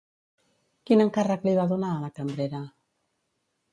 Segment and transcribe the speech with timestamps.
[0.89, 2.63] Quin encàrrec li va donar a la cambrera?